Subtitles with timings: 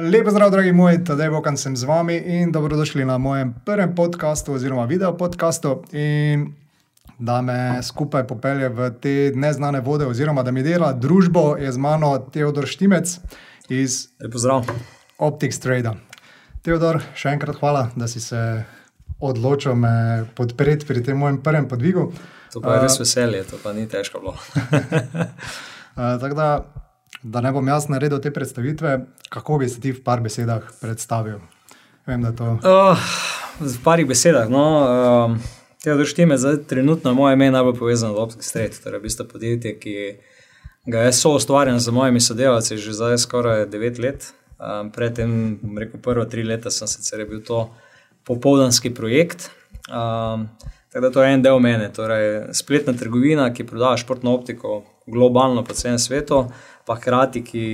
[0.00, 4.52] Lepo zdrav, dragi moji, tedaj bokan sem z vami in dobrodošli na mojem prvem podkastu
[4.52, 5.84] oziroma video podkastu.
[5.92, 6.48] In
[7.18, 11.78] da me skupaj popelje v te neznane vode, oziroma da mi dela družbo, je z
[11.78, 13.18] mano Teodor Štimec
[13.68, 14.08] iz
[15.18, 15.94] Optics Trade.
[16.66, 18.64] Teodor, še enkrat hvala, da si se
[19.20, 22.10] odločil me podpreti pri tem mojem prvem podvigu.
[22.50, 24.34] To pa je res veselje, to pa ni težko bilo.
[26.22, 26.64] Tako da
[27.24, 28.98] da ne bom jaz naredil te predstavitve,
[29.32, 31.40] kako bi se ti v par besedah predstavil?
[32.06, 32.58] Vem, to...
[32.60, 33.04] uh,
[33.60, 34.50] v parih besedah.
[34.52, 35.52] No, uh,
[35.84, 39.26] Te odreštime, zdaj trenutno je moje ime najbolj povezano z Optic Street, torej v bistvu
[39.28, 39.96] podjetje, ki
[40.88, 44.32] ga je so ustvarjeno z mojimi sodelavci že zdaj skoraj 9 let.
[44.56, 47.68] Um, predtem, rekel, prvo tri leta sem sicer bil to
[48.24, 49.50] popoldanski projekt.
[49.92, 50.48] Um,
[50.88, 55.64] tako da to je en del mene, torej spletna trgovina, ki prodaja športno optiko globalno
[55.64, 56.46] po celem svetu
[56.86, 57.64] pa hkrati, ki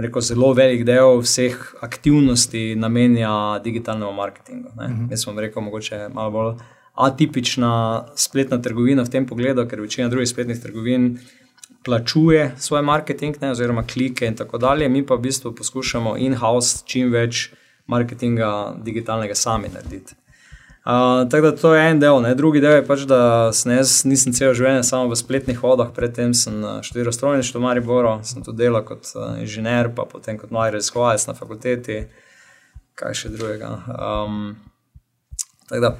[0.00, 4.68] rekel, zelo velik del vseh aktivnosti namenja digitalnemu marketingu.
[4.68, 4.92] Uh mhm.
[4.92, 5.10] -huh.
[5.10, 6.54] Jaz sem rekel, mogoče malo bolj
[6.94, 11.18] atipična spletna trgovina v tem pogledu, ker večina drugih spletnih trgovin.
[11.84, 16.82] Plačuje svoj marketing, ne, oziroma klike, in tako dalje, mi pa v bistvu poskušamo in-house
[16.86, 17.50] čim več
[17.86, 20.19] marketinga digitalnega sami narediti.
[20.84, 22.34] Uh, tako da to je en del, ne?
[22.34, 26.56] drugi del je pač, da jaz nisem cel življenje samo v spletnih vodah, predtem sem
[26.86, 29.10] študiral strojništvo v Mariboru, sem tudi delal kot
[29.42, 31.98] inženir, pa potem kot mladi raziskovalec na fakulteti,
[32.96, 33.74] kaj še drugega.
[33.92, 34.56] Um,
[35.68, 35.92] da,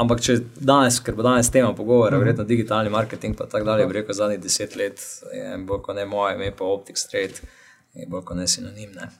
[0.00, 2.24] ampak če danes, ker bo danes tema pogovora, mm -hmm.
[2.24, 5.00] verjetno digitalni marketing, pa tako dalje, bi rekel zadnjih deset let,
[5.32, 7.42] je bolj kot ne moje ime, pa Optic Street,
[7.94, 8.92] je bolj kot ne sinonim.
[8.96, 9.10] Ne?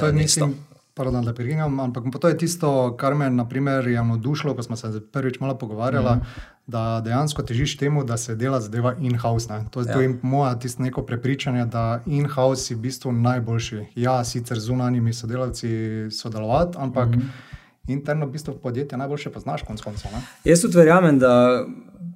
[0.00, 0.56] To je mislim,
[0.94, 5.00] Pardon, da prekinjam, ampak to je tisto, kar me naprimer, je navdušilo, ko smo se
[5.12, 6.40] prvič malo pogovarjali, mm -hmm.
[6.66, 9.48] da dejansko težiš temu, da se dela zadeva in-house.
[9.70, 10.14] To je ja.
[10.22, 13.86] moja tisto neko prepričanje, da in-house je v bistvu najboljši.
[13.94, 15.68] Ja, sicer z unanimi sodelavci
[16.10, 17.92] sodelovati, ampak mm -hmm.
[17.92, 20.10] interno v bistvu podjetje najboljše poznaš konc koncev.
[20.44, 21.64] Jaz tudi verjamem, da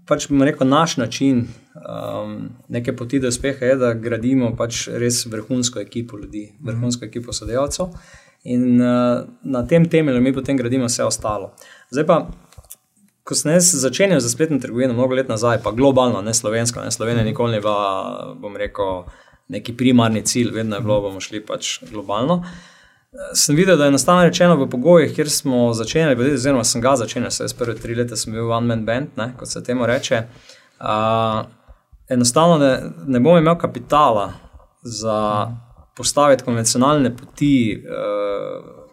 [0.07, 5.81] pač rekel, naš način um, neke poti do uspeha je, da gradimo pač res vrhunsko
[5.81, 7.09] ekipo ljudi, vrhunsko mm -hmm.
[7.09, 7.87] ekipo sodelavcev.
[8.47, 11.51] In uh, na tem temelju mi potem gradimo vse ostalo.
[11.91, 12.19] Zdaj pa,
[13.27, 16.91] ko sem jaz začenjal za spletno trgovino, mnogo let nazaj, pa globalno, ne slovensko, ne
[16.95, 17.33] Slovenija, mhm.
[17.33, 19.03] nikoli ni bila, bom rekel,
[19.49, 22.45] neki primarni cilj, vedno je bilo, bomo šli pač globalno.
[23.35, 27.31] Sem videl, da je enostavno rečeno v pogojih, kjer smo začenjali, oziroma sem ga začenjal,
[27.31, 30.23] se je prve tri leta sem bil one man band, ne, kot se temu reče.
[30.79, 31.47] Uh,
[32.13, 32.73] enostavno ne,
[33.07, 34.33] ne bom imel kapitala
[34.83, 35.17] za.
[35.97, 38.87] Postaviti konvencionalne poti, uh,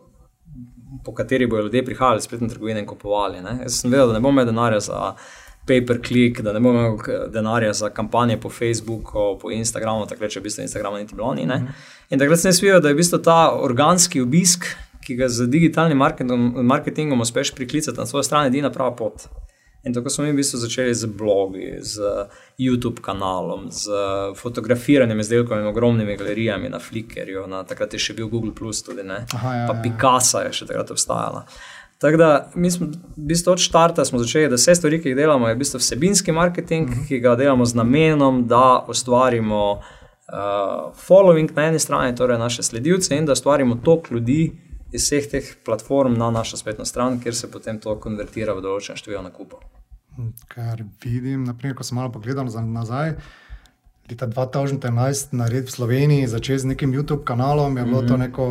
[1.05, 3.41] po kateri bodo ljudje prihajali v spletne trgovine in kupovali.
[3.41, 3.57] Ne?
[3.63, 5.15] Jaz sem vedel, da ne bom imel denarja za
[5.67, 6.97] pay-per-click, da ne bom imel
[7.31, 11.45] denarja za kampanje po Facebooku, po Instagramu, tako reče, v bistvu Instagram niti bilo ni.
[11.45, 11.67] Mhm.
[12.09, 14.65] In takrat sem videl, da je v bistvu ta organski obisk,
[15.03, 19.27] ki ga z digitalnim marketingom, marketingom uspeš priklicati na svojo stran, edina prava pot.
[19.83, 21.99] In tako smo mi v bistvu začeli z blogi, z
[22.59, 23.91] YouTube kanalom, z
[24.35, 29.55] fotografiranjem izdelkov in ogromnimi galerijami na Flickrju, na takrat je še bil Google, tudi, Aha,
[29.55, 29.81] ja, pa ja.
[29.83, 31.43] Picasso je še takrat obstajala.
[31.99, 35.47] Tako da mi smo v bistvu od začetka začeli, da vse stvari, ki jih delamo,
[35.47, 37.03] je v bistvu vsebinski marketing, uh mhm.
[37.03, 37.07] -huh.
[37.07, 43.15] ki ga delamo z namenom, da ustvarimo uh, following na eni strani, torej naše sledilce,
[43.15, 44.51] in da ustvarimo tok ljudi
[44.93, 48.99] iz vseh teh platform na našo spletno stran, kjer se potem to konvertira v določen
[48.99, 49.63] število nakupov.
[50.47, 53.15] Kar vidim, naprimer, ko sem malo pogledal nazaj.
[54.09, 58.07] Leta 2011 narediti v Sloveniji, začeti z nekim YouTube kanalom, je bilo mm -hmm.
[58.07, 58.21] to mhm.
[58.21, 58.45] neko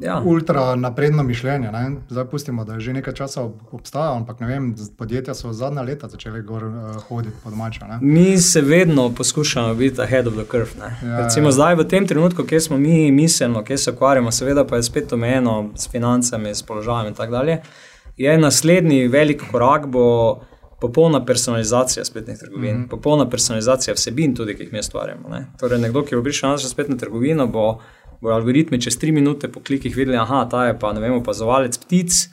[0.00, 0.22] ja.
[0.26, 1.72] ultra napredno mišljenje.
[1.72, 1.96] Ne?
[2.08, 6.08] Zdaj pustimo, da je že nekaj časa obstajalo, ampak ne vem, podjetja so zadnja leta
[6.08, 7.98] začele gor uh, hoditi pod mača.
[8.00, 10.70] Mi se vedno poskušamo biti ahead of the curve.
[11.04, 11.52] Ja, Recimo ja.
[11.52, 15.12] zdaj, v tem trenutku, kjer smo mi miselno, kjer se ukvarjamo, seveda pa je spet
[15.12, 17.60] omejeno s financami, s položajem in tako dalje.
[18.16, 20.40] Je naslednji velik korak, bo
[20.80, 22.88] popolna personalizacija spletnih trgovin, mm -hmm.
[22.88, 25.28] popolna personalizacija vsebin, tudi ki jih mi ustvarjamo.
[25.28, 25.46] Ne?
[25.60, 27.78] Torej, nekdo, ki bo prišel na našo spletno trgovino, bo
[28.20, 31.78] bodo algoritmi čez tri minute po klikih videli, da ta je pa, ne vem, opazovalec
[31.78, 32.28] ptic,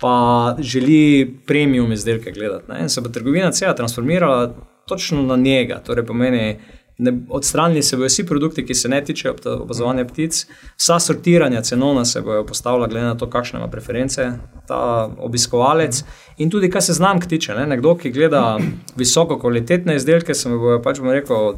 [0.00, 2.72] pa želi premium izdelke gledati.
[2.72, 2.82] Ne?
[2.82, 4.54] In se bo trgovina cela transformirala
[4.88, 5.82] točno na njega.
[5.86, 6.58] Torej, pomeni,
[6.98, 10.46] ne, odstranili se bodo vsi produkti, ki se ne tičejo opazovanja ptic,
[10.76, 14.30] vsa sortiranja cenovna se bodo postavila, glede na to, kakšne ima preference
[14.68, 16.04] ta obiskovalec.
[16.38, 17.54] In tudi, kar se znam, tiče.
[17.54, 17.66] Ne?
[17.66, 18.58] Nekdo, ki gleda
[18.96, 21.54] visoko kvalitetne izdelke, se bo pač bo rekel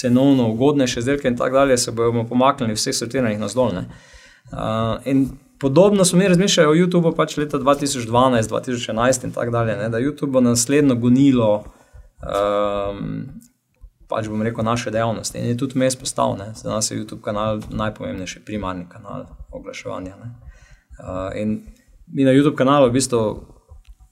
[0.00, 3.84] cenovno ugodnejše izdelke in tako dalje, se bomo pomaknili vse sortiranje na zdolne.
[4.52, 4.58] Uh,
[5.60, 9.98] podobno smo mi razmišljali o YouTubu pač leta 2012, 2011 in tako dalje, ne, da
[9.98, 11.64] YouTube bo naslednjo gonilo,
[12.22, 13.24] um,
[14.08, 15.38] pač bom rekel, naše dejavnosti.
[15.38, 16.52] In je tudi mes postal, ne?
[16.54, 20.14] za nas je YouTube kanal najpomembnejši, primarni kanal oglaševanja.
[20.16, 21.60] Uh, in
[22.06, 23.20] mi na YouTube kanalu v bistvu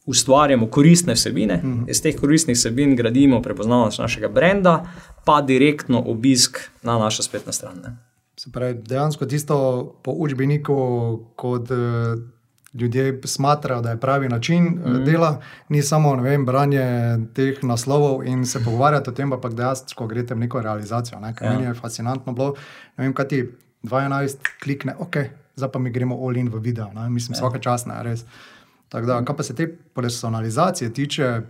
[0.07, 1.91] ustvarjamo koristne vsebine, uh -huh.
[1.91, 4.87] iz teh koristnih vsebin gradimo prepoznavnost našega brenda,
[5.25, 7.79] pa direktno obisk na našo spletno stran.
[7.85, 7.97] Ne?
[8.37, 9.57] Se pravi, dejansko tisto
[10.03, 10.75] po učbeniku,
[11.37, 11.77] kot uh,
[12.75, 18.47] ljudje smatrajo, da je pravi način mm dela, ni samo vem, branje teh naslovov in
[18.47, 21.21] se pogovarjati o tem, pa dejansko greste v neko realizacijo.
[21.21, 21.35] Ne?
[21.41, 21.51] Ja.
[21.51, 22.55] Meni je fascinantno bilo,
[22.97, 23.45] ne vem, kaj ti
[23.83, 25.17] 12 klikne, ok,
[25.57, 26.93] zdaj pa mi gremo all in v video.
[26.95, 27.11] Ne?
[27.11, 27.41] Mislim, ja.
[27.41, 28.25] vsake čas ne, res.
[28.89, 31.43] Tako da, kar pa se te personalizacije tiče.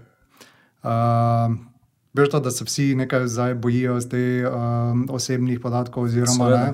[0.83, 1.72] Uh,
[2.15, 6.67] Veš to, da se vsi nekaj zdaj bojijo z teh um, osebnih podatkov, oziroma ne.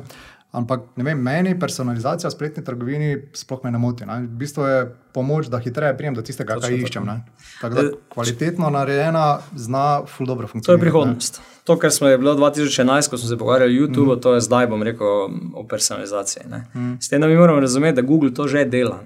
[0.52, 4.06] Ampak ne vem, meni personalizacija v spletni trgovini sploh me ne moti.
[4.08, 4.22] Ne.
[4.24, 4.78] V bistvu je
[5.18, 7.12] pomoč, da hitreje prijem do tistega, kar iščem.
[7.60, 9.28] Tako da, kvalitetno narejena,
[9.58, 10.70] zna ful dobro funkcionirati.
[10.70, 11.40] To je prihodnost.
[11.42, 14.20] Ne to, kar smo bili 2011, ko smo se pogovarjali o YouTubu, mm.
[14.20, 15.06] to je zdaj, bom rekel,
[15.54, 16.42] o personalizaciji.
[16.74, 16.94] Mm.
[17.00, 19.00] S tem, da mi moramo razumeti, da Google to že dela.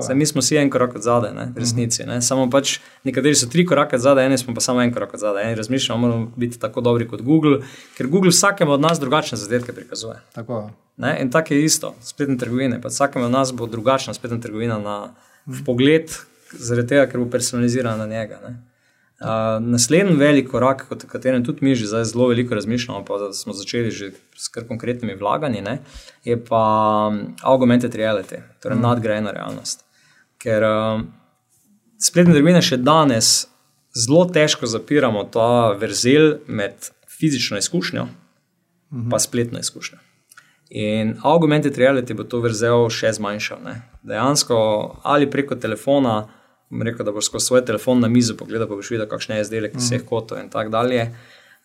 [0.00, 2.06] Zdaj, mi smo vsi en korak od zadaj, v resnici.
[2.08, 2.22] Ne?
[2.22, 5.20] Samo pač nekateri so tri korake od zadaj, eni smo pa samo en korak od
[5.20, 5.44] zadaj.
[5.44, 7.60] Eni razmišljamo, moramo biti tako dobri kot Google,
[7.96, 10.16] ker Google vsakemu od nas drugačne zadetke prikazuje.
[10.32, 10.70] Tako.
[10.98, 12.80] In tako je isto, spletne trgovine.
[12.84, 15.14] Vsakemu od nas bo drugačna spletna trgovina na
[15.46, 15.64] mm.
[15.66, 16.10] pogled,
[16.52, 18.40] zaradi tega, ker bo personalizirana na njega.
[18.42, 18.56] Ne?
[19.18, 19.28] Uh,
[19.62, 23.90] naslednji velik korak, o katerem tudi mi že zdaj zelo veliko razmišljamo, pa smo začeli
[23.90, 25.78] že s kar konkretnimi vlaganji, ne,
[26.24, 28.82] je pa um, augmented reality, torej mm.
[28.82, 29.82] nadgrajena realnost.
[30.38, 31.02] Ker uh,
[31.98, 33.48] spletne trgovine še danes
[33.98, 39.18] zelo težko zapiramo ta vrzel med fizično izkušnjo in mm -hmm.
[39.18, 39.98] spletno izkušnjo.
[40.70, 43.62] In augmented reality bo to vrzel še zmanjšal.
[43.64, 43.74] Ne.
[44.04, 44.58] Dejansko
[45.02, 46.26] ali preko telefona
[46.70, 49.76] rekel, da boš skozi svoj telefon na mizo pogledal, pa boš videl, kakšne je izdelek
[49.76, 51.08] iz vseh kotov in tako dalje.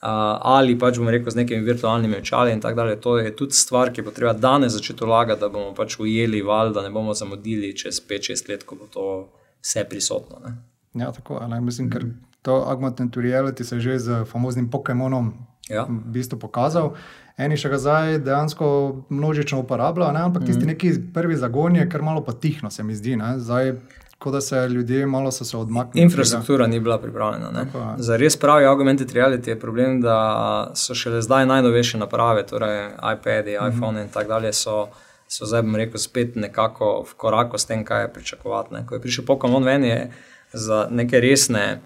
[0.03, 0.09] Uh,
[0.51, 2.95] ali pač bomo rekel z nekimi virtualnimi očali in tako dalje.
[3.01, 6.73] To je tudi stvar, ki bo treba danes začeti vlagati, da bomo pač ujeli val,
[6.75, 9.05] da ne bomo zamudili čez 5-6 let, ko bo to
[9.63, 10.41] vse prisotno.
[10.43, 10.55] Ne?
[11.03, 11.61] Ja, tako je.
[11.61, 12.05] Mislim, ker
[12.41, 15.33] to augmented reality se je že z famoznim Pokémonom
[15.69, 15.87] ja.
[15.87, 16.95] v bistvu pokazal.
[17.37, 18.67] Eni še ga zdaj dejansko
[19.09, 20.67] množično uporabljajo, ampak tisti mm.
[20.67, 23.17] neki prvi zagon je kar malo potihno, se mi zdi.
[23.37, 23.73] Zdaj,
[24.21, 26.03] kot da se ljudje malo so se odmaknili.
[26.03, 27.65] Infrastruktura ni bila pripravljena.
[27.97, 32.85] Za res pravi augmented reality je problem, da so šele zdaj najnovejše naprave, torej
[33.15, 33.73] iPadi, mm -hmm.
[33.73, 34.53] iPhone in tako dalje.
[34.53, 34.87] So,
[35.27, 38.73] So zdaj, bom rekel, spet nekako v koraku s tem, kaj je pričakovati.
[38.73, 38.85] Ne.
[38.87, 40.11] Ko je prišel Pokémon ven, je
[40.53, 41.81] za neke resne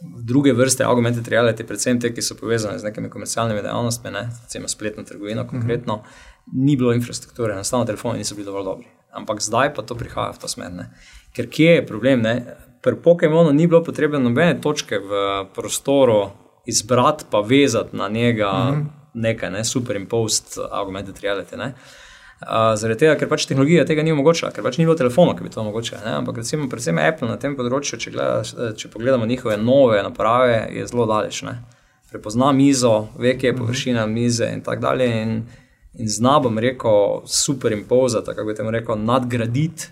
[0.00, 4.68] druge vrste augmented reality, predvsem te, ki so povezane z nekimi komercialnimi dejavnostmi, ne, recimo
[4.68, 6.64] spletno trgovino, konkretno, mm -hmm.
[6.64, 8.86] ni bilo infrastrukture, enostavno telefoni niso bili dovolj dobri.
[9.12, 10.72] Ampak zdaj pa to prihaja v to smer.
[10.72, 10.90] Ne.
[11.32, 12.20] Ker kje je problem?
[12.22, 12.56] Ne?
[12.82, 16.30] Pri Pokémonu ni bilo potrebno nobene točke v prostoru
[16.66, 18.86] izbrati, pa vezati na njega mm -hmm.
[19.14, 19.64] nekaj, ne?
[19.64, 21.56] superimposed augmented reality.
[21.56, 21.66] Ne?
[21.66, 22.07] Uh,
[22.46, 25.50] zaradi tega, ker pač tehnologija tega ni omogočila, ker pač ni bilo telefona, ki bi
[25.50, 26.00] to omogočila.
[26.20, 30.86] Ampak recimo, predvsem Apple na tem področju, če, gledaš, če pogledamo njihove nove naprave, je
[30.86, 31.42] zelo daleč.
[31.48, 31.58] Ne?
[32.12, 33.62] Prepozna mizo, ve, kje je mhm.
[33.64, 35.10] površina mize in tako dalje.
[35.22, 35.34] In,
[35.98, 39.90] in zna, bom rekel, superimposati, kako bi temu rekel, nadgraditi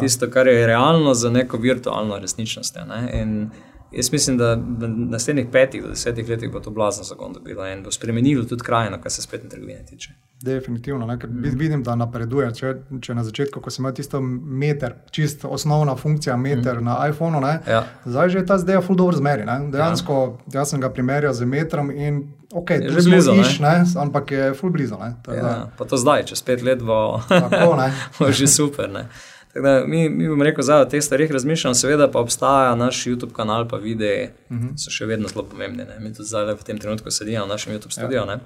[0.00, 2.76] tisto, kar je realno za neko virtualno resničnost.
[2.88, 3.48] Ne?
[3.92, 7.82] Jaz mislim, da v naslednjih petih do desetih letih bo to blazno zakon dobilo in
[7.82, 10.10] bo spremenilo tudi krajino, kar se spletne trgovine tiče.
[10.42, 11.18] Definitivno, ne?
[11.18, 12.52] ker vidim, da napreduje.
[12.54, 16.84] Če, če na začetku, ko si imel tisto meter, čisto osnovna funkcija meter mm.
[16.84, 17.82] na iPhonu, ja.
[18.04, 19.44] zdaj že ta zdaj je full dobro zmeri.
[19.72, 20.60] Dejansko, ja.
[20.60, 22.22] jaz sem ga primerjal z metrom in
[22.52, 23.74] ok, je že blizu, iš, ne?
[23.96, 24.96] ampak je full blizu.
[25.28, 27.76] Ja, pa to zdaj, čez pet let bo, Tako,
[28.18, 28.88] bo že super.
[28.88, 29.08] Ne?
[29.54, 33.68] Da, mi, mi bomo rekel, da te stvari razmišljamo, seveda pa obstaja naš YouTube kanal,
[33.68, 34.68] pa videi uh mhm.
[34.68, 34.84] -huh.
[34.84, 35.84] so še vedno zelo pomembni.
[35.84, 35.98] Ne?
[36.00, 38.18] Mi tudi zdaj v tem trenutku sedimo v našem YouTube studiu.
[38.18, 38.40] Ja.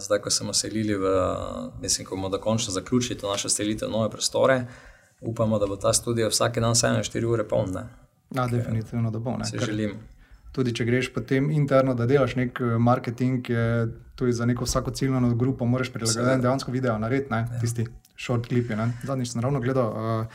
[0.00, 1.04] Zdaj, ko smo selili v,
[1.80, 4.66] mislim, ko bomo dokončno zaključili to našo selitev v nove prostore,
[5.20, 7.76] upamo, da bo ta studio vsak dan 7-4 ure poln.
[8.34, 9.36] Ja, definitivno, da bo.
[9.44, 9.94] Se želim.
[10.52, 14.90] Tudi če greš potem interno, da delaš nek eh, marketing, je tudi za neko vsako
[14.90, 17.60] ciljno grupo, moraš prilagoditi dejansko video narediti, ja.
[17.60, 17.86] tisti
[18.16, 18.74] short klipi.
[19.04, 20.26] Zadnjič sem ravno gledal uh,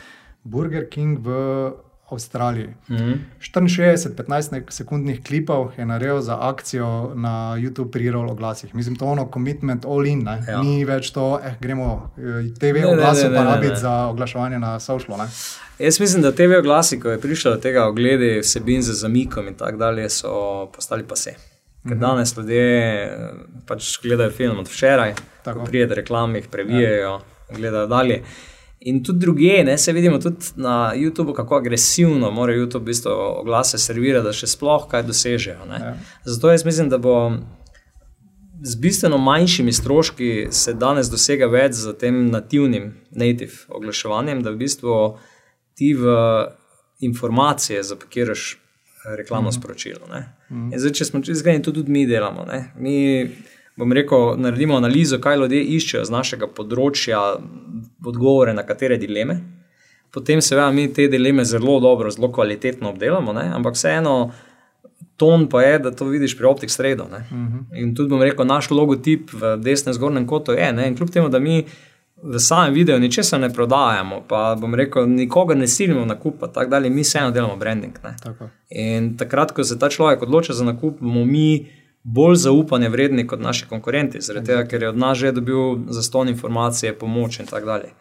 [0.43, 1.71] Burger King v
[2.11, 2.67] Avstraliji.
[2.89, 3.17] Mm -hmm.
[3.39, 8.75] 64-15 sekundnih klipov je naredil za akcijo na YouTube pri Roll oglasih.
[8.75, 10.61] Mislim, to je ono commitment all in, ja.
[10.61, 12.21] ni več to, eh, gremo eh,
[12.59, 14.79] TV oglase pa rabiti za oglaševanje na.
[15.17, 15.27] Ne?
[15.79, 19.53] Jaz mislim, da TV oglasi, ko je prišlo do tega ogledi vsebin za zamikom in
[19.53, 21.33] tako dalje, so postali pa se.
[21.83, 21.99] Ker mhm.
[21.99, 23.29] danes ljudje eh,
[23.67, 27.09] pač gledajo film od včeraj, ko prijete reklame, jih previjajo.
[27.09, 28.23] Ja gledajo dalje.
[28.81, 33.11] In tudi druge, ne, se vidimo tudi na YouTubu, kako agresivno mora YouTube v bistvu
[33.13, 35.67] oglase servirati, da še sploh kaj dosežejo.
[35.69, 35.91] Ja.
[36.25, 37.15] Zato jaz mislim, da bo
[38.63, 44.61] z bistveno manjšimi stroški se danes dosega več z tem nativnim native oglaševanjem, da v
[44.65, 44.97] bistvu
[45.77, 46.17] ti v
[47.05, 48.57] informacije zapakiraš
[49.17, 49.51] reklamno mm.
[49.51, 50.09] sporočilo.
[50.49, 50.73] Mm.
[50.77, 52.45] Zdaj, če smo izgledni, to tudi mi delamo.
[52.45, 52.71] Ne.
[52.77, 52.97] Mi
[53.81, 57.21] bom rekel, naredimo analizo, kaj ljudje iščejo z našega področja,
[58.05, 59.39] odgovore na katere dileme.
[60.13, 63.47] Potem, seveda, mi te dileme zelo dobro, zelo kvalitetno obdelamo, ne?
[63.55, 64.15] ampak vseeno,
[65.17, 67.07] ton pa je, da to vidiš pri optik sredo.
[67.09, 67.45] Uh mhm.
[67.47, 67.81] -huh.
[67.81, 70.73] In tudi bom rekel, naš logotip v desnem zgornjem kotu je.
[70.73, 70.87] Ne?
[70.87, 71.65] In kljub temu, da mi
[72.23, 76.69] v samem videu ničesar ne prodajamo, pa bom rekel, nikogar ne silimo na kup, tako
[76.69, 77.93] dalje, mi vseeno delamo branding.
[78.69, 81.67] In takrat, ko se ta človek odloča za nakup, bomo mi
[82.03, 86.29] bolj zaupanje vredni kot naši konkurenti, zaradi tega, ker je od nas že dobil zaston
[86.29, 87.93] informacije, pomoč in tako dalje.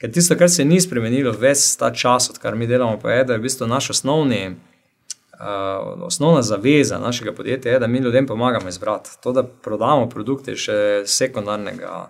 [0.00, 3.32] Ker tisto, kar se ni spremenilo ves ta čas, odkar mi delamo, pa je, da
[3.32, 4.56] je v bistvu naš osnovni.
[5.36, 9.10] Uh, osnovna zaveza našega podjetja je, da mi ljudem pomagamo izbrati.
[9.22, 12.06] To, da prodamo produkte, je še sekundarnega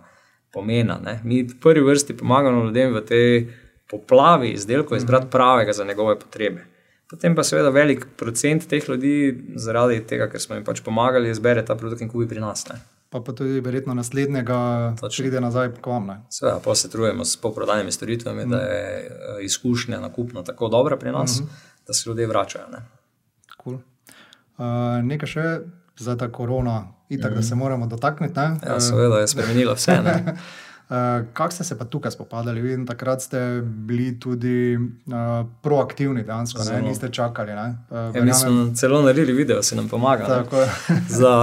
[0.55, 1.01] pomena.
[1.03, 1.21] Ne?
[1.25, 3.49] Mi v prvi vrsti pomagamo ljudem v tej
[3.91, 6.67] poplavi izdelkov izbrati pravega za njegove potrebe.
[7.11, 9.15] Potem pa seveda velik procent teh ljudi,
[9.63, 12.65] zaradi tega, ker smo jim pač pomagali, izbere ta produkt in kupi pri nas.
[12.67, 12.81] Ne.
[13.15, 14.59] Pa, pa tudi verjetno naslednjega,
[14.99, 16.11] da pride nazaj k vam.
[16.35, 18.51] Seveda, pa se trujemo s poprodajnimi storitvami, mm.
[18.51, 21.87] da je eh, izkušnja nakupna tako dobra pri nas, mm -hmm.
[21.87, 22.67] da se ljudje vračajo.
[22.73, 22.83] Ne.
[23.63, 23.79] Cool.
[24.59, 24.65] Uh,
[25.03, 25.59] nekaj še
[25.99, 27.35] za ta korona, itak, mm.
[27.35, 27.49] da mhm.
[27.49, 28.41] se moramo dotakniti.
[28.67, 29.99] Ja, seveda je spremenilo vse.
[30.89, 32.61] Uh, Kako ste se pa tukaj spopadali?
[32.61, 36.83] Vidim, takrat ste bili tudi uh, proaktivni, dejansko, ne?
[36.83, 37.53] niste čakali.
[37.53, 37.79] Ne?
[37.91, 40.45] Uh, ja, mi smo celo naredili video, se nam pomaga.
[41.21, 41.35] Za,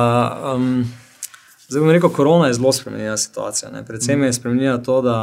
[0.56, 0.86] um,
[1.68, 3.72] zdaj bom rekel, korona je zelo spremenjena situacija.
[3.72, 3.86] Ne?
[3.86, 4.24] Predvsem mm.
[4.24, 5.18] je spremenjena to, da,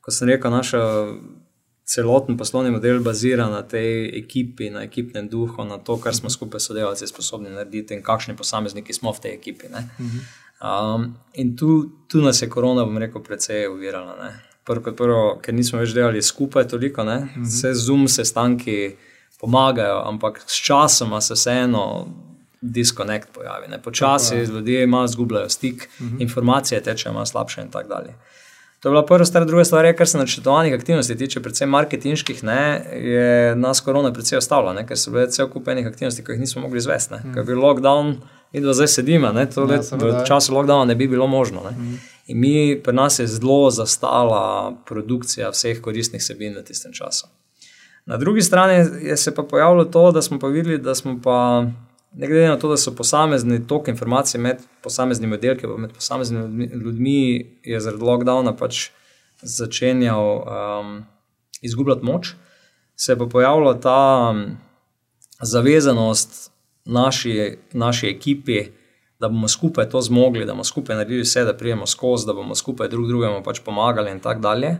[0.00, 0.72] ko sem rekel, naš
[1.88, 6.60] celoten poslovni model bazira na tej ekipi, na ekipnem duhu, na to, kar smo skupaj
[6.60, 9.68] sodelavci sposobni narediti in kakšni posamezniki smo v tej ekipi.
[9.68, 10.20] Mm -hmm.
[10.58, 14.32] Um, in tu, tu nas je korona, bom rekel, precej uvirala.
[14.64, 17.44] Prvo, prvo, ker nismo več delali skupaj toliko, mm -hmm.
[17.44, 18.96] vse zoom sestanki
[19.40, 22.08] pomagajo, ampak s časom se vseeno
[22.60, 23.66] diskonekt pojavi.
[23.84, 26.22] Počasi ljudje malo zgubljajo stik, mm -hmm.
[26.22, 28.14] informacije tečejo malo slabše in tako dalje.
[28.80, 32.44] To je bila prva stvar, druga stvar, je, kar se načrtovanih aktivnosti tiče, predvsem marketinških,
[32.44, 36.40] ne, je nas korona precej ostala, ker so bile cel kup enih aktivnosti, ki jih
[36.40, 37.14] nismo mogli izvesti.
[37.14, 37.32] Mm.
[37.34, 38.14] Ker je bil lockdown,
[38.52, 41.60] in da zdaj sedimo, ne, to ja, v času lockdowna ne bi bilo možno.
[41.70, 41.98] Mm.
[42.26, 47.26] In mi, pri nas je zelo zastala produkcija vseh koristnih sebin v tistem času.
[48.06, 51.66] Na drugi strani je se pa pojavilo to, da smo pa videli, da smo pa
[52.14, 56.70] ne glede na to, da so posamezni tok informacij med posameznimi oddelki, pa med posameznimi
[56.72, 58.90] ljudmi, je zaradi lockdowna pač
[59.42, 61.04] začenjal um,
[61.60, 62.34] izgubljati moč,
[62.96, 64.56] se je pa pojavila ta um,
[65.42, 66.50] zavezanost
[66.88, 68.64] naši, naši ekipi,
[69.20, 72.54] da bomo skupaj to zmogli, da bomo skupaj naredili vse, da prijemo skozi, da bomo
[72.54, 74.78] skupaj drug drugemu pač pomagali in tako dalje.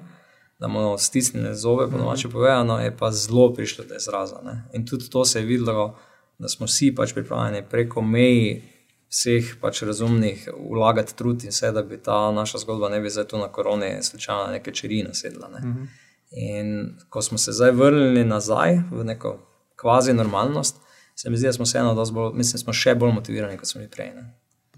[0.59, 4.41] Da bomo stisnili zobe, po domače povedano, je pa zelo prišlo do izraza.
[4.45, 4.65] Ne?
[4.73, 5.99] In tudi to se je videlo,
[6.39, 8.63] da smo vsi pač pripravljeni preko meji
[9.09, 13.25] vseh pač razumnih vlagati trud in vse, da bi ta naša zgodba ne bi zdaj
[13.29, 15.49] tu na koroni slučajno neke črine sedla.
[15.49, 15.59] Ne?
[15.59, 15.83] Uh mhm.
[15.83, 15.87] -huh.
[16.31, 19.39] In ko smo se zdaj vrnili nazaj v neko
[19.77, 20.77] kvazi normalnost,
[21.19, 23.91] se mi zdi, da smo vseeno, bolj, mislim, smo še bolj motivirani, kot smo bili
[23.91, 24.13] prej.
[24.15, 24.29] Ne?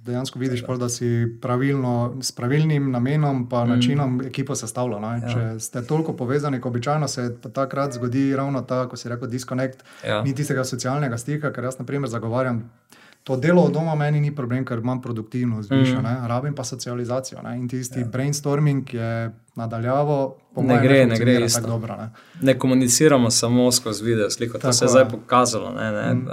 [0.01, 1.93] Dejansko vidiš, pol, da si pravilno,
[2.25, 3.69] s pravilnim namenom in mm.
[3.75, 5.01] načinom ekipo sestavlja.
[5.05, 5.35] Ja.
[5.35, 9.85] Če ste toliko povezani, kot običajno se takrat zgodi ravno ta, ko si rekel, disconnect,
[10.07, 10.23] ja.
[10.25, 12.65] ni tistega socialnega stika, ker jaz, na primer, zagovarjam.
[13.31, 15.79] To delo od doma meni ni problem, ker imam produktivnost, mm.
[15.79, 17.43] viša, rabim pa socializacijo.
[17.43, 17.59] Ne?
[17.59, 18.07] In tisti ja.
[18.07, 20.17] brainstorming je nadaljavo,
[20.55, 21.97] po ne gre, ne gre tako dobro.
[21.97, 22.11] Ne?
[22.43, 24.53] ne komuniciramo samo skozi video, sliko.
[24.53, 25.71] To tako se je zdaj pokazalo.
[25.71, 26.15] Ne, ne?
[26.15, 26.27] Mm.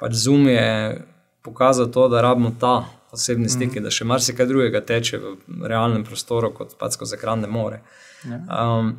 [0.00, 1.02] Pač Zoom je
[1.42, 3.82] pokazal to, da rabimo ta osebni stik, mm -hmm.
[3.82, 7.80] da še marsikaj drugega teče v realnem prostoru, kot pa skozi ekran ne more.
[8.24, 8.40] Yeah.
[8.48, 8.78] Ja.
[8.78, 8.96] Um,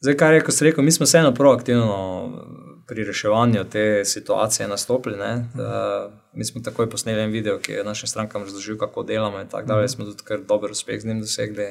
[0.00, 2.30] zdaj, kar je rekel, mi smo vseeno proaktivno
[2.86, 5.16] pri reševanju te situacije nastopili.
[5.16, 6.08] Mm -hmm.
[6.36, 9.40] Mi smo takoj posneli en video, ki je našim strankam razložil, kako delamo.
[9.40, 9.94] In tako dalje, mm -hmm.
[9.94, 11.64] smo tudi kar dober uspeh z njim dosegli.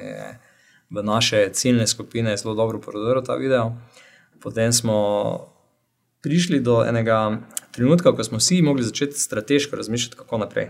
[0.89, 3.71] V naše ciljne skupine je zelo dobro prodoril ta video.
[4.41, 4.95] Potem smo
[6.21, 7.37] prišli do enega
[7.71, 10.69] trenutka, ko smo vsi mogli začeti strateško razmišljati, kako naprej.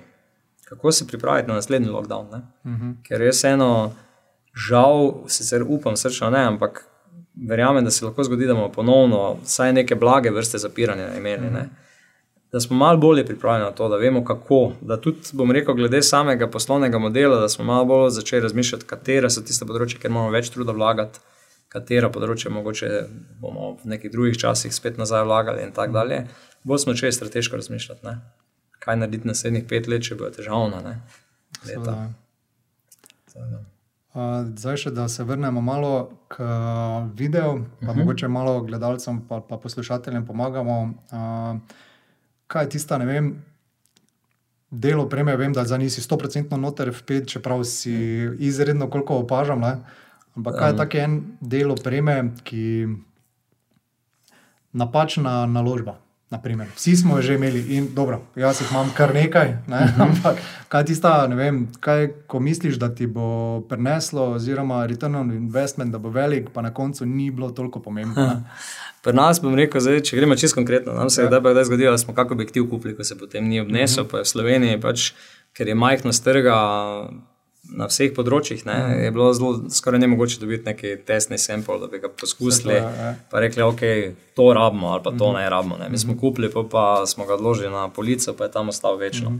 [0.65, 2.27] Kako se pripraviti na naslednji lockdown.
[2.27, 2.85] Uh mhm.
[2.85, 2.95] -huh.
[3.07, 3.93] Ker res eno,
[4.67, 6.85] žal, sicer upam, srčno ne, ampak
[7.49, 11.47] verjamem, da se lahko zgodi, da bomo ponovno vsaj neke blage vrste zapiranja imeli.
[11.47, 11.84] Uh -huh.
[12.55, 14.59] Da smo malo bolje pripravljeni na to, da vemo kako.
[14.81, 19.29] Da tudi, bom rekel, glede samega poslovnega modela, da smo malo bolj začeli razmišljati, katere
[19.29, 21.19] so tiste področje, kjer moramo več truda vlagati
[21.75, 22.89] katero področje mogoče
[23.41, 26.23] bomo v nekih drugih časih spet nazaj vlagali in tako dalje.
[26.63, 28.17] Bolj smo začeli strateško razmišljati, ne?
[28.85, 30.79] kaj narediti naslednjih pet let, če bo težavno.
[30.85, 30.99] ne,
[31.65, 31.95] leta.
[33.31, 33.63] Seveda.
[34.15, 35.91] Uh, zdaj, še, da se vrnemo malo
[36.31, 36.45] k
[37.17, 37.89] videu, pa uh Mhm.
[37.89, 37.97] -huh.
[37.97, 40.93] mogoče malo gledalcem, pa, pa poslušateljem pomagamo.
[41.11, 41.59] Uh,
[42.47, 43.29] kaj je tista, ne vem,
[44.71, 47.95] delo preme, vem, da zdaj nisi 100% noter v pet, čeprav si
[48.39, 49.61] izredno koliko opažam.
[49.61, 49.77] Ne?
[50.35, 52.87] Ampak kaj je tako en del preme, ki
[54.75, 55.99] napačna naložba?
[56.29, 56.67] Naprimer.
[56.75, 59.81] Vsi smo že imeli in dobro, jaz jih imam kar nekaj, ne?
[59.99, 65.15] ampak kaj je tista, ne vem, kaj, ko misliš, da ti bo prineslo, oziroma return
[65.15, 68.15] on investment, da bo velik, pa na koncu ni bilo toliko pomembno.
[68.15, 68.43] ne.
[69.05, 71.39] Pri nas bom rekel, zdaj, če gremo čisto konkretno, nam se je Ja.
[71.39, 74.11] kdaj zgodilo, da smo kakšen objektiv kupili, ko se potem ni obnesel, uh -huh.
[74.11, 75.11] pa je v Sloveniji, pač,
[75.53, 76.55] ker je majhnost trga
[77.73, 79.03] na vseh področjih, ne, -huh.
[79.03, 82.73] je bilo zelo skoraj nemogoče dobiti neki testni sample, da bi ga poskusili.
[82.73, 83.15] Je, ja.
[83.31, 83.81] Pa rekli, ok,
[84.35, 85.77] to rabimo ali pa to ne rabimo.
[85.77, 85.89] Ne.
[85.89, 89.39] Mi smo kupili, pa, pa smo ga odložili na polico, pa je tam ostal večno.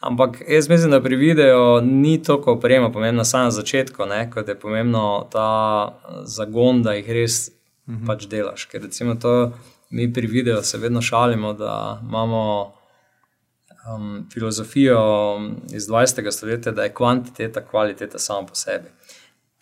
[0.00, 4.48] Ampak jaz mislim, da pri videu ni toliko oprema pomembna samo na začetku, ne, kot
[4.48, 5.94] je pomembno ta
[6.24, 8.06] zagon, da jih res uh -huh.
[8.06, 8.64] pač delaš.
[8.64, 9.52] Ker recimo to
[9.90, 12.72] mi pri videu se vedno šalimo, da imamo
[13.96, 15.00] um, filozofijo
[15.72, 16.30] iz 20.
[16.32, 18.88] stoletja, da je kvantiteta kvaliteta sama po sebi.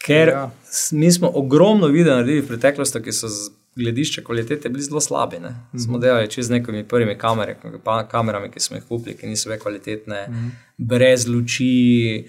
[0.07, 0.50] Ker Ja.
[0.93, 5.38] mi smo ogromno videa naredili v preteklosti, ki so z gledišča kvalitete bili zelo slabi.
[5.38, 5.49] Ne?
[5.49, 5.85] Mm -hmm.
[5.85, 9.62] Smo delali čez nekimi prvimi kamere, pa, kamerami, ki smo jih kupili, ki niso več
[9.62, 10.50] kvalitetne, mm -hmm.
[10.76, 12.29] brez luči,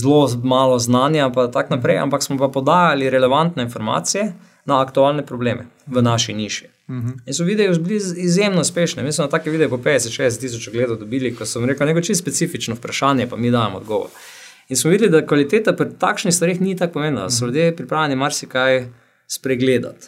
[0.00, 4.32] zelo malo znanja, pa tako naprej, ampak smo pa podajali relevantne informacije
[4.64, 6.66] na aktualne probleme v naši niši.
[6.88, 7.18] Mm -hmm.
[7.26, 9.02] In so videi bili iz- izjemno uspešni.
[9.02, 12.22] Mi smo na take videe po 50-60 tisoč ogledov dobili, ko sem rekel, neko čisto
[12.22, 14.08] specifično vprašanje, pa mi dajemo odgovor.
[14.68, 18.16] In smo videli, da kvaliteta pri takšnih stvareh ni tako pomembna, da so ljudje pripravljeni
[18.16, 18.86] marsikaj
[19.26, 20.06] spregledati.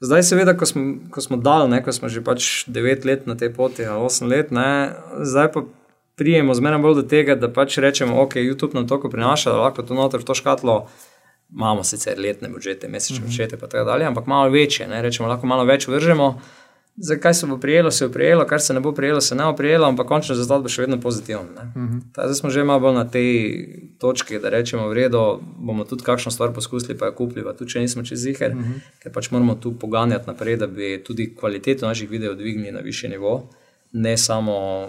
[0.00, 3.36] Zdaj, seveda, ko smo, ko smo dal, ne, ko smo že pač 9 let na
[3.36, 4.92] tej poti, ali 8 let, ne,
[5.22, 5.62] zdaj pa
[6.16, 9.82] prijemo zmeraj bolj do tega, da pač rečemo, ok, YouTube nam toliko prinaša, da lahko
[9.82, 10.88] to noter v to škatlo.
[11.54, 13.26] Imamo sicer letne budžete, mesečne uh -huh.
[13.26, 16.40] budžete, pa tako dalje, ampak malo večje, ne, rečemo, lahko malo več vržemo.
[16.96, 19.56] Zakaj se bo prijelo, se bo prijelo, kar se ne bo prijelo, se ne bo
[19.56, 21.42] prijelo, ampak končno rezultat bo še vedno pozitiven.
[21.42, 22.00] Uh -huh.
[22.12, 26.52] Zdaj smo že malo na tej točki, da rečemo, v redu, bomo tudi kakšno stvar
[26.52, 28.80] poskusili, pa jo kupili, pa tudi če nismo čez ziger, uh -huh.
[29.02, 33.10] ker pač moramo tu poganjati naprej, da bi tudi kvaliteto naših videov dvignili na višji
[33.10, 33.50] nivo,
[33.92, 34.86] ne samo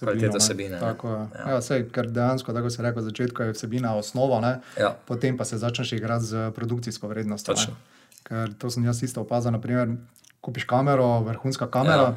[0.00, 0.38] kvaliteto ne.
[0.38, 0.74] vsebine.
[0.76, 0.80] ne.
[0.80, 1.08] Tako.
[1.38, 1.50] Ja.
[1.50, 4.58] Ja, sej, ker dejansko, tako se reče, v začetku je vsebina osnova, ne?
[4.78, 4.94] Ja.
[5.06, 7.54] potem pa se začneš igrati z produkcijsko vrednostjo.
[8.22, 9.50] Ker to sem jaz isto opazil.
[9.50, 9.88] Naprimer,
[10.40, 12.12] kupiš kamero, vrhunska kamera.
[12.12, 12.14] Ja.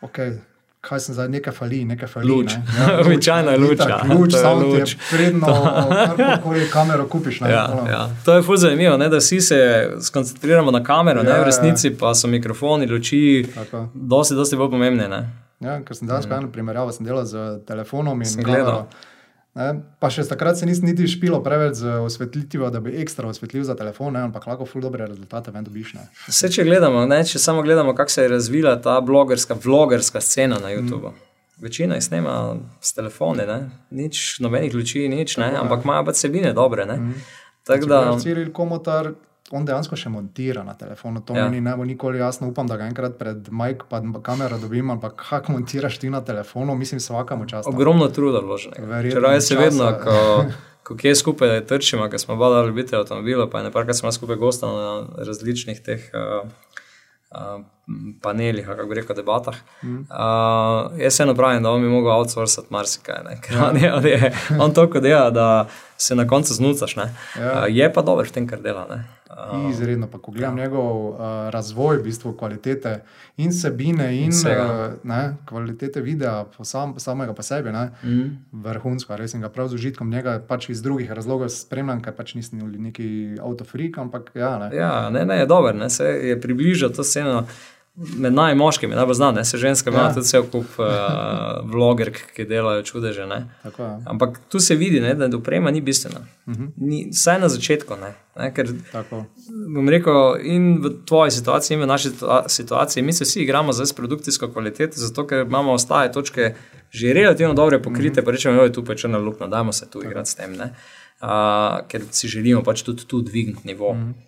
[0.00, 0.38] Okay,
[0.80, 2.28] kaj sem zdaj, nekaj fali, nekaj fali.
[2.30, 2.54] Luč.
[2.54, 2.62] Ne?
[2.78, 4.14] Ja, Običajna luč, itak, ja.
[4.14, 5.46] Luč, To je sound je predno,
[6.16, 7.40] karkoli kamero kupiš.
[7.40, 7.50] Ne?
[7.50, 7.90] Ja, Ono.
[7.90, 8.08] ja.
[8.24, 9.58] To je fully zanimivo, ne, da vsi se
[10.00, 11.42] skoncentriramo na kamero, ja, Ja, ne, ja.
[11.42, 13.88] v resnici pa so mikrofoni, luči, Tako.
[13.94, 15.08] dosti, dosti bolj pomembne.
[15.08, 15.47] Ne.
[15.60, 18.86] Ja, ker sem dejansko eno primerjavo sem delal z telefonom in gledal.
[19.58, 23.64] Ne, pa še takrat se nisem niti špilo preveč z osvetlitvijo, da bi ekstra osvetlil
[23.66, 25.94] za telefon, ne, ampak lahko ful dobre rezultate ven dobiš.
[25.96, 26.04] Ne.
[26.28, 30.60] Vse, če gledamo, ne, če samo gledamo, kako se je razvila ta blogerska, vlogerska scena
[30.62, 31.10] na YouTubu.
[31.10, 31.24] Mm.
[31.64, 32.36] Večina jih snema
[32.78, 33.58] s telefoni, ne.
[33.90, 36.86] nič, nobenih luči, nič, ne, ampak imajo pa vsebine dobre.
[36.86, 37.16] Mm.
[37.66, 39.10] Tako da, Ciril Komotar,
[39.50, 41.20] on dejansko še montira na telefonu.
[41.20, 41.48] To Ja.
[41.48, 42.48] mi ne bo nikoli jasno.
[42.48, 46.74] Upam, da ga enkrat pred Mike pa kamero dobim, ampak kako montiraš ti na telefonu,
[46.74, 47.68] mislim, vsakemu času.
[47.68, 49.02] ogromno truda vloženega.
[49.04, 50.44] Čeprav jaz se vedno, ko,
[50.84, 54.36] ko kje skupaj trčimo, ker smo badali ljubitelje avtomobilov, pa je nekaj, kar smo skupaj
[54.36, 56.10] gostali na različnih teh.
[56.12, 56.48] Uh,
[57.30, 57.60] Uh,
[58.22, 59.56] panelih, kako bi rekel, debatah.
[59.82, 59.96] Mm.
[59.96, 63.36] Uh, jaz eno pravim, da on bi mogel outsourcati marsikaj, ne?
[63.40, 66.96] ker on, je, on, je, on toliko dela, da se na koncu znucaš.
[66.96, 67.08] Ja.
[67.40, 67.52] Ja.
[67.52, 68.86] Uh, je pa dober v tem, kar dela.
[68.90, 69.04] ne.
[69.28, 71.20] Uh, Izredno, pa ko gledam njegov uh,
[71.50, 73.02] razvoj, v bistvu kvalitete
[73.36, 74.64] in sebine, in Vsega.
[74.64, 78.28] uh, ne, kvalitete videa, po sam, samega po sebi, ne, mm.
[78.64, 79.16] vrhunsko.
[79.16, 82.64] Res sem ga prav z užitkom njega pač iz drugih razlogov spremljam, ker pač nisem
[82.88, 83.08] neki
[83.44, 84.70] avtofrik, ampak ja, ne.
[84.76, 87.44] Ja, ne, ne, je dober, ne, se je približal to sceno.
[87.98, 90.04] Med nami moškimi, najbolj znane, se ženska ima Ja.
[90.04, 90.14] ja.
[90.14, 90.86] tudi vse kup uh,
[91.70, 93.26] vlogerk, ki delajo čudeže.
[93.26, 93.46] Ne.
[93.62, 93.96] Tako je.
[94.06, 96.20] Ampak tu se vidi, ne, da oprema ni bistvena.
[96.46, 96.68] Uh -huh.
[96.76, 98.14] ni, saj na začetku ne.
[98.36, 99.24] ne ker Tako.
[99.74, 103.72] bom rekel, in v tvoji situaciji, in v naši situa- situaciji, mi se vsi igramo
[103.72, 106.54] zdaj s produkcijsko kvaliteto, zato ker imamo ostale točke
[106.90, 108.24] že relativno dobro pokrite, mm -hmm.
[108.24, 110.74] pa rečemo, je tu pa črna luknja, dajmo se tu igrati s tem, ne?
[111.22, 113.94] uh, ker si želimo pač tudi tu dvigniti nivo.
[113.94, 114.27] Mm -hmm.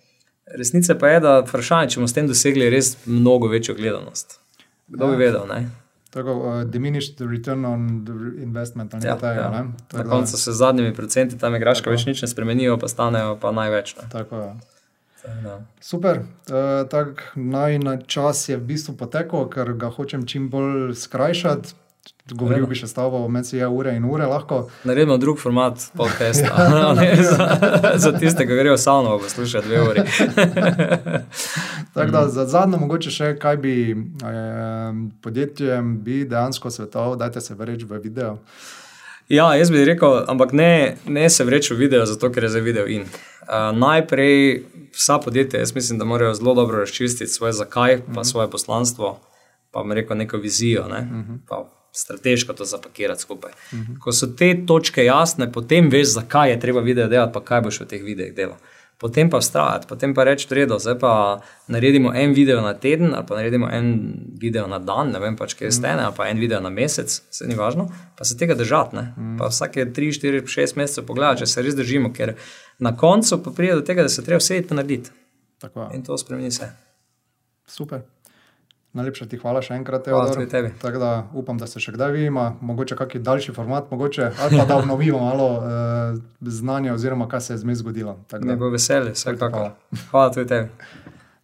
[0.57, 4.39] Resnica pa je, da vprašanje, če bomo s tem dosegli res mnogo večjo gledanost.
[4.87, 5.11] Kdo ja.
[5.11, 5.45] bi vedel?
[5.47, 5.69] Ne?
[6.11, 8.93] Tako, uh, diminished return on the investment.
[8.93, 9.49] ali Ja, tega, ja.
[9.49, 12.87] Na Tako da- koncu se z zadnjimi procenti tam igraška več nič ne spremenijo, pa
[12.87, 13.95] stanejo pa največ.
[13.95, 14.09] Ne?
[14.11, 14.51] Tako je.
[15.79, 20.95] Super, uh, tako naj na čas je v bistvu potekel, ker ga hočem čim bolj
[20.97, 21.77] skrajšati.
[22.31, 24.63] Govoril bi še s tabo, meni je ure in ure lahko.
[24.87, 26.67] Naredimo drug format podcasta,
[27.29, 27.47] za,
[27.95, 30.03] za tiste, ki grejo samo poslušati dve uri.
[31.95, 37.55] Tako da za zadnjo, mogoče še kaj bi eh, podjetjem bi dejansko svetoval, dajte se
[37.55, 38.37] vreči v video.
[39.31, 42.63] Ja, jaz bi rekel, ampak ne, ne se vreči v video, zato ker je za
[42.63, 43.05] video in.
[43.41, 44.63] Uh, najprej
[44.93, 48.19] vsa podjetja, jaz mislim, da morajo zelo dobro razčistiti svoje zakaj, pa mhm.
[48.19, 48.23] -huh.
[48.23, 49.19] svoje poslanstvo,
[49.71, 50.99] pa mi reko neko vizijo, ne?
[50.99, 51.35] uh mhm.
[51.49, 51.80] -huh.
[51.91, 53.51] Strateško to zapakirati skupaj.
[53.51, 53.91] Uh mhm.
[53.91, 53.99] -huh.
[53.99, 57.79] Ko so te točke jasne, potem veš, zakaj je treba video delati, pa kaj boš
[57.79, 58.57] v teh videih delal
[59.01, 63.25] potem pa vztrajati, potem pa reči, da zdaj pa naredimo en video na teden, ali
[63.27, 66.37] pa naredimo en video na dan, ne vem pač, kje je stene, ali pa en
[66.37, 69.01] video na mesec, se ni važno, pa se tega držati.
[69.17, 69.39] Mm.
[69.39, 72.35] Pa vsake 3, 4, 6 mesecev pogledati, če se res držimo, ker
[72.77, 75.09] na koncu pa pride do tega, da se treba vse to narediti.
[75.61, 75.89] Tako.
[75.97, 76.69] In to spremeni se.
[77.65, 78.05] Super.
[78.93, 80.35] Najlepša ti hvala še enkrat, Teodor.
[80.81, 84.65] Tako da upam, da se še kdaj vidimo, mogoče kakšen daljši format, mogoče ali pa
[84.67, 88.17] da obnovimo malo uh, znanja, oziroma kaj se je zmes zgodilo.
[88.43, 89.63] Ne bo veselje, vse tako.
[89.63, 90.91] Hvala, hvala tudi tebi.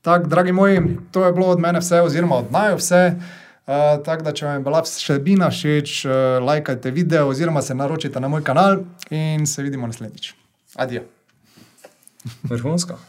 [0.04, 3.04] Tak, dragi moji, to je bilo od mene vse, oziroma od naj vse.
[3.16, 8.20] Uh, tako da, če vam je bila vsebina všeč, uh, lajkajte video, oziroma se naročite
[8.20, 10.34] na moj kanal in se vidimo naslednjič.
[10.76, 11.08] Adijo.
[12.44, 13.00] Vrhunsko.